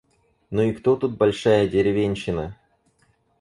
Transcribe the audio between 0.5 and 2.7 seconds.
и кто тут большая деревенщина?»